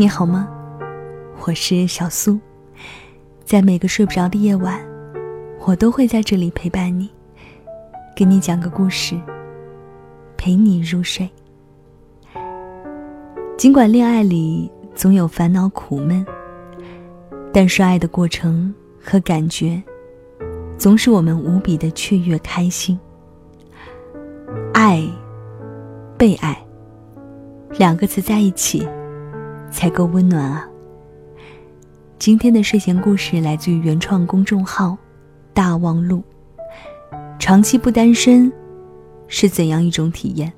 [0.00, 0.48] 你好吗？
[1.44, 2.38] 我是小苏，
[3.44, 4.80] 在每个睡不着的夜晚，
[5.66, 7.10] 我都会在这里陪伴你，
[8.14, 9.20] 给你讲个故事，
[10.36, 11.28] 陪你入睡。
[13.56, 16.24] 尽管恋爱里总有烦恼苦闷，
[17.52, 18.72] 但是爱的过程
[19.02, 19.82] 和感觉，
[20.78, 22.96] 总使我们无比的雀跃开心。
[24.72, 25.02] 爱，
[26.16, 26.56] 被爱，
[27.72, 28.86] 两个字在一起。
[29.70, 30.68] 才够温暖啊！
[32.18, 34.96] 今天的睡前故事来自于原创公众号
[35.54, 36.22] “大望路”。
[37.38, 38.52] 长期不单身
[39.28, 40.52] 是怎样一种体验？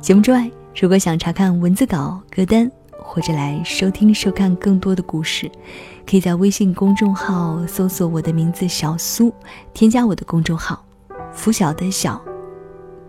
[0.00, 0.50] 节目之外，
[0.80, 5.50] 如果想查看文字稿、歌单，或者来收听、收看更多的故事，
[6.08, 9.32] 可以在微信公众号搜索我的名字“小苏”，
[9.74, 10.82] 添加我的公众号
[11.32, 12.20] “拂晓的小，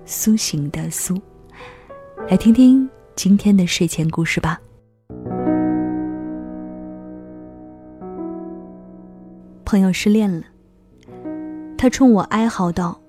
[0.06, 1.18] 苏醒的苏”，
[2.30, 2.90] 来听听。
[3.24, 4.60] 今天的睡前故事吧。
[9.64, 10.44] 朋友失恋了，
[11.78, 13.00] 他冲我哀嚎道：“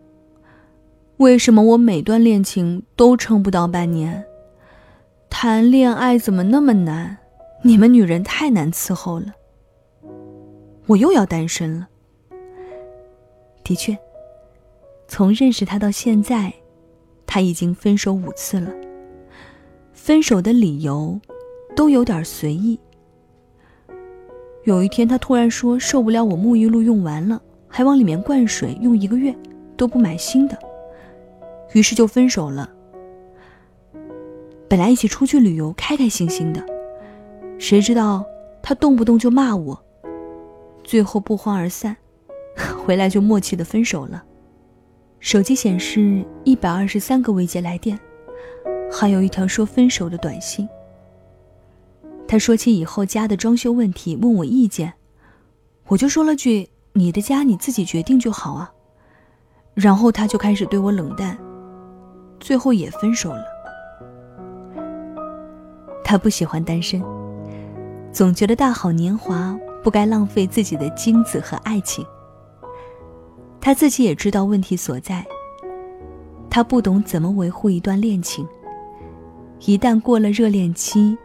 [1.17, 4.23] 为什么我每段恋情都撑不到半年？
[5.31, 7.17] 谈恋爱怎么那么难？
[7.63, 9.33] 你们女人太难伺候了。
[10.89, 11.89] 我又要单身了。”
[13.65, 13.97] 的确，
[15.09, 16.53] 从认识他到现在，
[17.27, 18.71] 他已经分手五次了。
[20.05, 21.17] 分手的理由
[21.77, 22.77] 都有点随意。
[24.65, 29.33] 有一天，他突然说受不了我沐浴露用完了，还往里面灌水，用一个月
[29.77, 30.59] 都不买新的，
[31.73, 32.69] 于是就分手了。
[34.69, 36.61] 本来一起出去旅游，开开心心的，
[37.57, 38.25] 谁知道
[38.61, 39.81] 他动不动就骂我，
[40.83, 41.97] 最后不欢而散，
[42.85, 44.25] 回来就默契的分手了。
[45.21, 47.97] 手机显示一百二十三个未接来电。
[48.93, 50.69] 还有一条说分手的短信。
[52.29, 54.93] 他说起以后家的装修问题，问我意见，
[55.89, 58.73] 我就说了句：“你的家你自己决定就好啊。”
[59.75, 61.37] 然后他就开始对我冷淡，
[62.39, 63.45] 最后也分手了。
[66.05, 67.03] 他不喜欢单身，
[68.13, 72.05] 总觉得大好年华不该浪费自己的精子和爱情。
[73.61, 75.27] 他自己也知道问题所在，
[76.51, 78.47] 他不懂怎么维护一段恋情。
[79.65, 81.17] 一旦过了热恋期，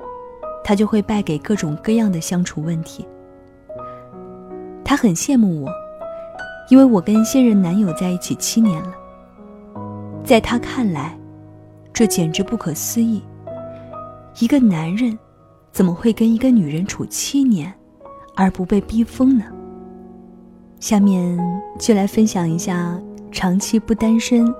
[0.63, 3.03] 他就会败给各种各样的相处问题。
[4.83, 5.71] 他很羡慕我，
[6.69, 8.93] 因为我跟现任男友在一起七年了。
[10.23, 11.17] 在他看来，
[11.91, 13.23] 这简直不可思议。
[14.39, 15.17] 一个男人
[15.71, 17.73] 怎么会跟一个女人处七年，
[18.35, 19.45] 而不被逼疯呢？
[20.79, 21.35] 下面
[21.79, 24.53] 就来分享一下长期不单身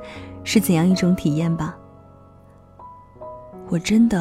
[0.44, 1.77] 是怎样一种体验吧。
[3.70, 4.18] 我真的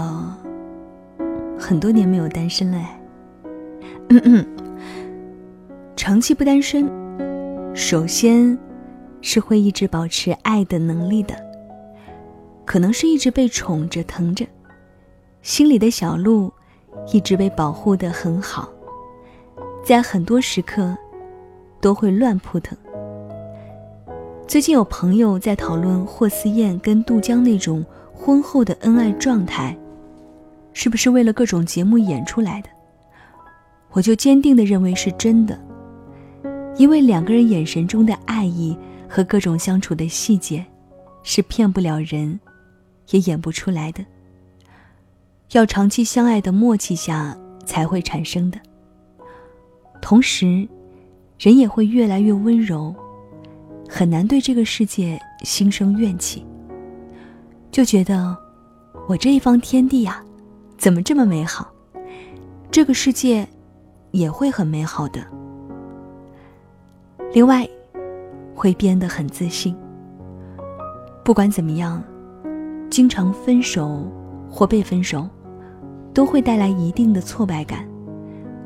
[1.57, 3.01] 很多年没有单身了哎。
[4.09, 4.47] 嗯嗯，
[5.95, 6.91] 长期不单身，
[7.75, 8.59] 首先
[9.21, 11.35] 是会一直保持爱的能力的，
[12.65, 14.45] 可能是一直被宠着疼着，
[15.43, 16.53] 心里的小鹿
[17.13, 18.69] 一直被保护的很好，
[19.85, 20.97] 在很多时刻
[21.81, 22.77] 都会乱扑腾。
[24.49, 27.85] 最近有朋友在讨论霍思燕跟杜江那种。
[28.17, 29.77] 婚后的恩爱状态，
[30.73, 32.69] 是不是为了各种节目演出来的？
[33.93, 35.59] 我就坚定的认为是真的，
[36.77, 38.77] 因为两个人眼神中的爱意
[39.09, 40.65] 和各种相处的细节，
[41.23, 42.41] 是骗不了人，
[43.11, 44.05] 也演不出来的。
[45.53, 48.59] 要长期相爱的默契下才会产生的。
[50.03, 50.67] 同时，
[51.39, 52.95] 人也会越来越温柔，
[53.89, 56.45] 很难对这个世界心生怨气。
[57.71, 58.37] 就觉得，
[59.07, 60.23] 我这一方天地呀，
[60.79, 61.71] 怎么这么美好？
[62.71, 63.47] 这个世界
[64.13, 65.21] 也会很美好的。
[67.33, 67.69] 另外，
[68.55, 69.77] 会变得很自信。
[71.23, 72.03] 不管怎么样，
[72.89, 74.11] 经常分手
[74.51, 75.29] 或被分手，
[76.15, 77.87] 都会带来一定的挫败感，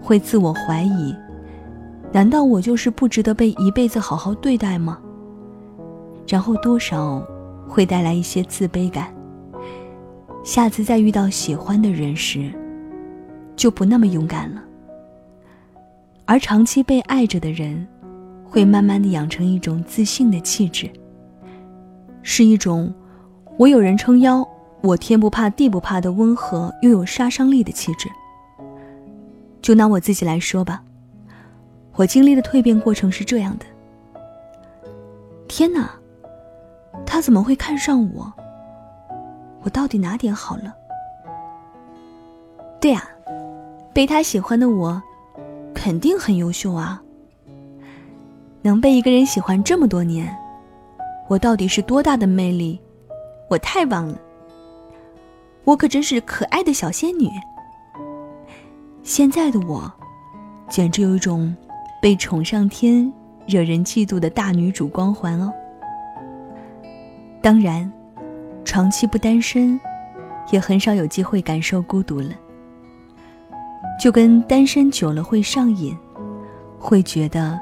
[0.00, 1.14] 会自我怀疑：
[2.12, 4.98] 难道我就是不值得被一辈子好好对待吗？
[6.28, 7.20] 然后多少。
[7.70, 9.14] 会带来一些自卑感。
[10.42, 12.52] 下次再遇到喜欢的人时，
[13.54, 14.62] 就不那么勇敢了。
[16.24, 17.86] 而长期被爱着的人，
[18.44, 20.90] 会慢慢的养成一种自信的气质，
[22.22, 22.92] 是一种
[23.58, 24.46] 我有人撑腰，
[24.80, 28.08] 我天不怕地不怕的温和又有杀伤力的气质。
[29.62, 30.82] 就拿我自己来说吧，
[31.94, 33.66] 我经历的蜕变过程是这样的。
[35.46, 35.99] 天哪！
[37.20, 38.32] 他怎么会看上我？
[39.62, 40.74] 我到底哪点好了？
[42.80, 43.06] 对啊，
[43.92, 45.02] 被他喜欢的我，
[45.74, 46.98] 肯定很优秀啊。
[48.62, 50.34] 能被一个人喜欢这么多年，
[51.28, 52.80] 我到底是多大的魅力？
[53.50, 54.18] 我太棒了！
[55.64, 57.28] 我可真是可爱的小仙女。
[59.02, 59.92] 现在的我，
[60.70, 61.54] 简直有一种
[62.00, 63.12] 被宠上天、
[63.46, 65.52] 惹人嫉妒的大女主光环哦。
[67.42, 67.90] 当然，
[68.64, 69.80] 长期不单身，
[70.50, 72.30] 也很少有机会感受孤独了。
[73.98, 75.96] 就跟单身久了会上瘾，
[76.78, 77.58] 会觉得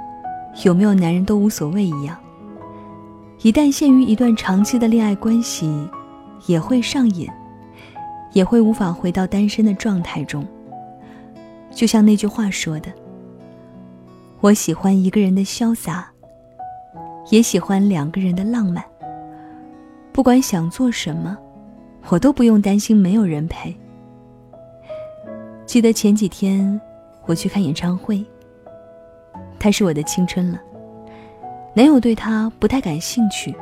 [0.64, 2.16] 有没有男人都无所谓一样。
[3.42, 5.88] 一旦陷于一段长期的恋爱关系，
[6.46, 7.28] 也会上瘾，
[8.32, 10.44] 也会无法回到单身的状态中。
[11.70, 12.92] 就像那句话说的
[14.40, 16.10] ：“我喜欢一个人的潇洒，
[17.30, 18.82] 也喜欢两个人的浪漫。
[20.18, 21.38] 不管想做什么，
[22.08, 23.72] 我都不用担心没有人陪。”
[25.64, 26.80] 记得前几天
[27.24, 28.26] 我去看演唱会，
[29.60, 30.60] 他是我的青春了。
[31.72, 33.54] 男友对他不太感兴趣，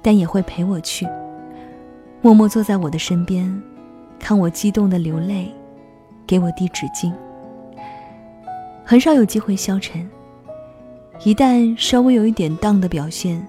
[0.00, 1.06] 但也会陪我去，
[2.22, 3.62] 默默坐在我的身边，
[4.18, 5.52] 看我激动的流泪。
[6.26, 7.12] 给我递纸巾。
[8.86, 10.08] 很少有机会消沉，
[11.24, 13.46] 一旦稍微有一点荡的表现，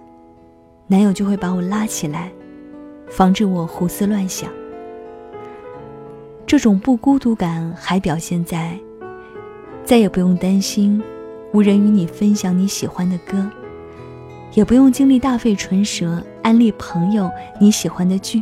[0.92, 2.32] 男友就会把我拉起来，
[3.12, 4.50] 防止我胡思乱想。
[6.48, 8.76] 这种不孤独感还表现在，
[9.86, 11.00] 再也不用担心
[11.54, 13.48] 无人与你分享你喜欢的歌，
[14.56, 17.30] 也不用经历大费唇舌安利朋友
[17.62, 18.42] 你喜欢的剧，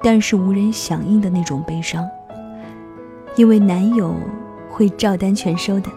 [0.00, 2.08] 但是无人响应的那种悲伤。
[3.34, 4.14] 因为男友
[4.70, 5.90] 会照单全收的，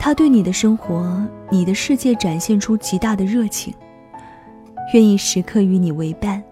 [0.00, 3.72] 他对你的生活、你的世界展现出极大的热情，
[4.92, 6.42] 愿意时刻与你为伴。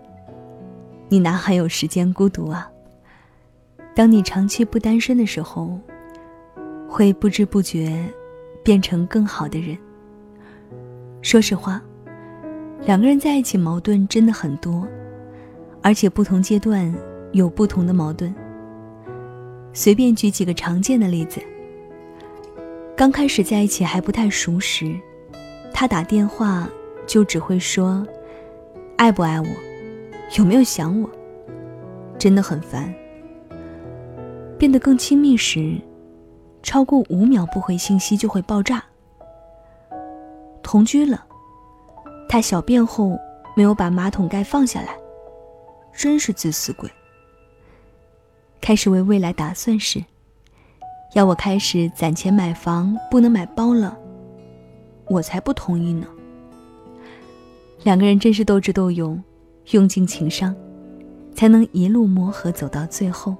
[1.08, 2.70] 你哪还有时间孤独啊？
[3.94, 5.78] 当你长期不单身的时候，
[6.88, 8.02] 会不知不觉
[8.64, 9.76] 变成更好的人。
[11.20, 11.82] 说实话，
[12.86, 14.88] 两个人在一起矛盾真的很多，
[15.82, 16.94] 而且不同阶段
[17.32, 18.34] 有不同的矛盾。
[19.74, 21.42] 随便举几个常见的例子。
[22.96, 24.98] 刚开始在一起还不太熟时，
[25.74, 26.66] 他打电话
[27.06, 28.06] 就只会说
[29.00, 29.46] ：“爱不爱我？
[30.36, 31.08] 有没有想我？”
[32.20, 32.94] 真的很烦。
[34.58, 35.80] 变得更亲密时，
[36.62, 38.84] 超过五秒不回信息就会爆炸。
[40.62, 41.24] 同居了，
[42.28, 43.18] 他小便后
[43.56, 44.94] 没有把马桶盖放下来，
[45.94, 46.86] 真是自私鬼。
[48.60, 50.04] 开始为未来打算时，
[51.14, 53.96] 要我开始攒钱买房，不能买包了，
[55.06, 56.06] 我才不同意呢。
[57.82, 59.22] 两个人真是斗智斗勇，
[59.70, 60.54] 用尽情商，
[61.34, 63.34] 才能一路磨合走到最后。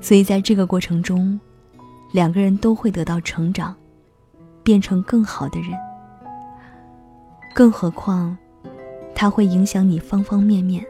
[0.00, 1.38] 所以在这个过程中，
[2.12, 3.74] 两个人都会得到成长，
[4.62, 5.70] 变成更好的人。
[7.52, 8.36] 更何况，
[9.14, 10.84] 它会影响你方方面面。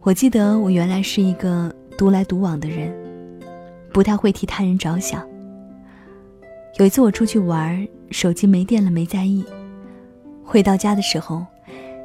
[0.00, 2.92] 我记得我原来是一个独来独往的人，
[3.92, 5.26] 不太会替他人着想。
[6.78, 9.44] 有一次我出去玩，手机没电了，没在意。
[10.44, 11.44] 回到家的时候，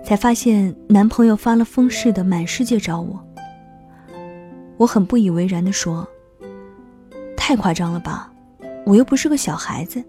[0.03, 3.23] 才发现男朋友发了疯似的满世界找我。
[4.77, 6.07] 我很不以为然地说
[7.35, 8.31] ：“太夸张了吧，
[8.85, 10.03] 我又不是个小孩子，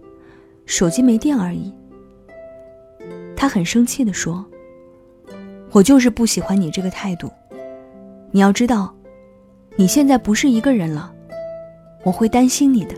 [0.67, 1.75] 手机没电而已。”
[3.35, 4.45] 他很生气地说
[5.73, 7.31] ：“我就是不喜欢你这个态度。”
[8.31, 8.95] 你要知道，
[9.75, 11.11] 你现在不是一个人了，
[12.05, 12.95] 我会担心你的。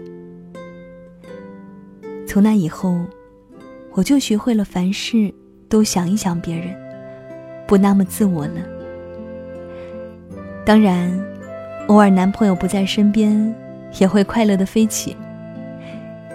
[2.27, 2.99] 从那以后，
[3.93, 5.33] 我就学会了凡事
[5.69, 6.75] 都想一想别人，
[7.67, 8.61] 不那么自我了。
[10.65, 11.11] 当然，
[11.89, 13.53] 偶尔男朋友不在身边，
[13.99, 15.17] 也会快乐的飞起，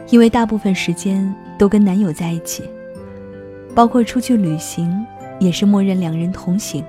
[0.09, 2.63] 因为大部分时间都跟男友在一起，
[3.73, 5.05] 包括出去旅行，
[5.39, 6.83] 也是默认两人同行。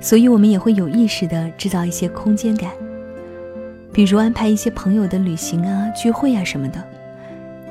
[0.00, 2.70] 所以，我们也会有意识地制造一些空间感，
[3.92, 6.82] 比如安排一些朋友的旅行啊、聚会啊什么的。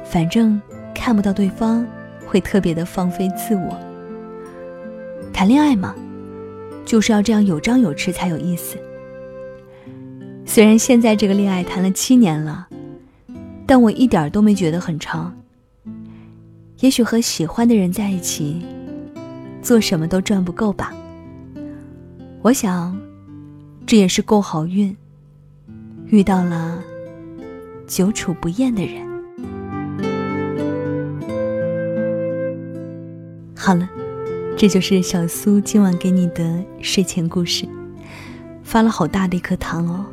[0.04, 0.62] 反正
[0.94, 1.86] 看不到对方，
[2.26, 3.78] 会特别的放飞自我。
[5.34, 5.96] 谈恋爱嘛，
[6.86, 8.78] 就是要这样有张有弛才有意思。
[10.46, 12.68] 虽然现在这个恋爱谈了七年了，
[13.66, 15.34] 但我一点都没觉得很长。
[16.80, 18.62] 也许和喜欢的人在一起，
[19.62, 20.94] 做什么都赚不够吧。
[22.42, 23.00] 我想，
[23.86, 24.96] 这也是够好运，
[26.08, 26.84] 遇到了
[27.88, 29.11] 久处不厌的人。
[33.64, 33.88] 好了，
[34.58, 37.64] 这就是小苏今晚给你的睡前故事。
[38.64, 40.04] 发了好大的一颗糖哦，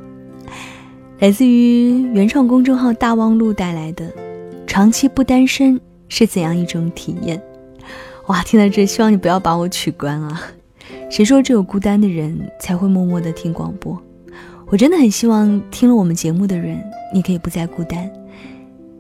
[1.19, 4.13] 来自于原创公众号大望路带来的
[4.69, 7.41] “长期不单身是怎样一种体验”。
[8.29, 10.43] 哇，听到这，希望你不要把我取关啊！
[11.09, 13.99] 谁说只有孤单的人才会默默的听广播？
[14.67, 16.79] 我真的很希望听了我们节目的人，
[17.15, 18.11] 你可以不再孤单，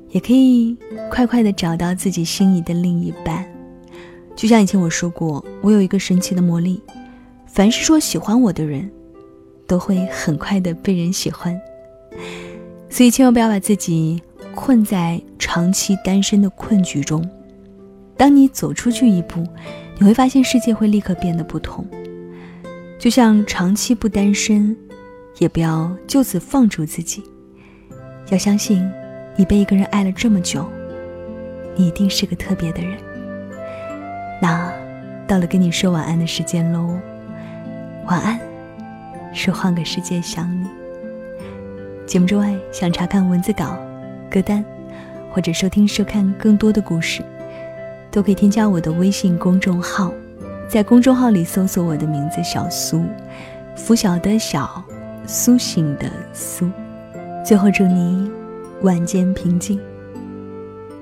[0.08, 0.74] 也可以
[1.10, 3.44] 快快的找到自己心仪的另一半。
[4.38, 6.80] 就像以前我说过，我有一个神奇的魔力，
[7.48, 8.88] 凡是说喜欢我的人，
[9.66, 11.60] 都会很快的被人喜欢。
[12.88, 14.22] 所以千万不要把自己
[14.54, 17.28] 困在长期单身的困局中。
[18.16, 19.44] 当你走出去一步，
[19.98, 21.84] 你会发现世界会立刻变得不同。
[22.96, 24.76] 就像长期不单身。
[25.38, 27.22] 也不要就此放逐自己，
[28.28, 28.84] 要相信，
[29.36, 30.66] 你被一个人爱了这么久，
[31.76, 32.98] 你一定是个特别的人。
[34.40, 34.72] 那，
[35.26, 36.98] 到了跟你说晚安的时间喽，
[38.06, 38.38] 晚安，
[39.32, 40.68] 说换个世界想你。
[42.06, 43.76] 节目之外，想查看文字稿、
[44.30, 44.64] 歌单，
[45.32, 47.22] 或者收听收看更多的故事，
[48.10, 50.12] 都可以添加我的微信公众号，
[50.68, 53.04] 在公众号里搜索我的名字小苏，
[53.76, 54.82] 拂晓的晓。
[55.30, 56.70] 苏醒的苏，
[57.44, 58.30] 最后祝你
[58.80, 59.78] 晚间平静。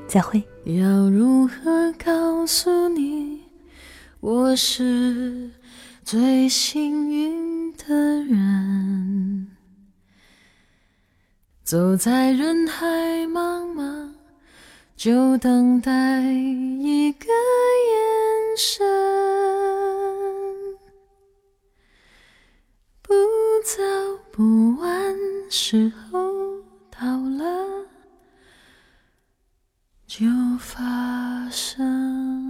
[0.09, 0.43] 再会。
[0.67, 3.45] 要如何告诉你，
[4.19, 5.49] 我是
[6.03, 7.95] 最幸运的
[8.25, 9.47] 人？
[11.63, 12.85] 走在人海
[13.29, 14.11] 茫茫，
[14.97, 18.85] 就等待一个眼神。
[23.03, 23.15] 不
[23.65, 23.85] 早
[24.33, 25.17] 不晚，
[25.49, 26.19] 时候
[26.91, 27.87] 到了，
[30.07, 30.25] 就
[30.61, 32.46] 发生。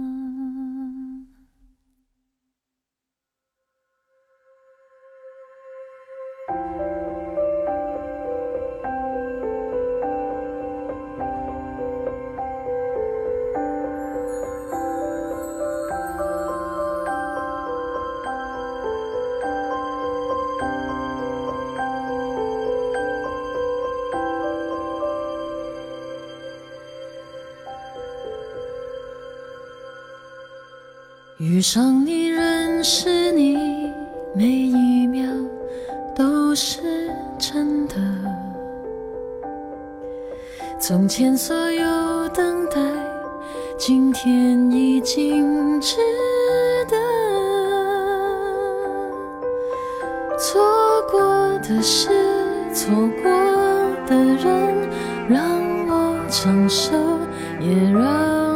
[31.57, 33.91] 遇上你，认识你，
[34.35, 35.27] 每一秒
[36.15, 37.09] 都是
[37.39, 37.95] 真的。
[40.79, 42.79] 从前所有等待，
[43.75, 45.95] 今天已经值
[46.87, 46.95] 得。
[50.37, 50.61] 错
[51.09, 51.19] 过
[51.67, 52.09] 的事，
[52.71, 53.31] 错过
[54.05, 54.87] 的人，
[55.27, 55.41] 让
[55.87, 56.93] 我承受，
[57.59, 58.46] 也让。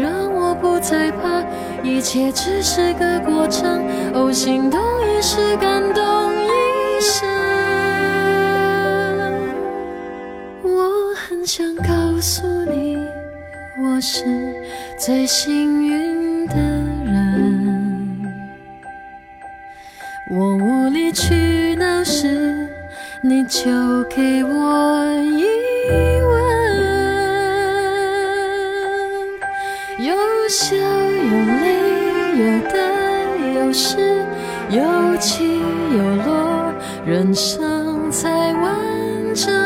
[0.00, 1.42] 让我不再怕，
[1.82, 3.82] 一切只是个过程。
[4.14, 6.02] 哦，心动一时，感动
[6.34, 7.28] 一生。
[10.62, 12.98] 我很想告诉你，
[13.82, 14.24] 我是。
[14.98, 18.24] 最幸运的人，
[20.30, 22.66] 我无理取闹时，
[23.22, 23.70] 你就
[24.08, 25.06] 给我
[33.76, 34.24] 是，
[34.70, 34.80] 有
[35.18, 36.72] 起有落，
[37.04, 39.65] 人生才完整。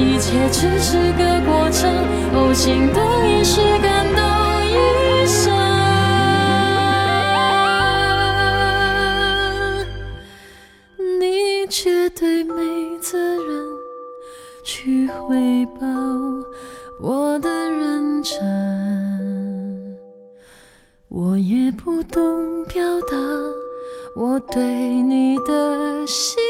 [0.00, 1.90] 一切只是个过程。
[2.32, 4.20] 哦，心动也是感动
[4.66, 5.52] 一生。
[11.20, 13.66] 你绝对没责任
[14.64, 15.86] 去回报
[17.00, 18.38] 我的认真，
[21.08, 23.16] 我也不懂表达
[24.16, 26.42] 我对你的心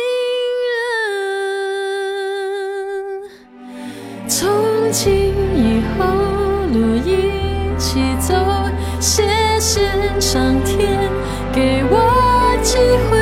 [4.92, 5.12] 情
[5.54, 6.04] 以后，
[6.72, 7.30] 路一
[7.78, 8.34] 起走，
[8.98, 9.22] 谢
[9.60, 9.80] 谢
[10.18, 10.98] 上天
[11.52, 12.78] 给我机
[13.08, 13.19] 会，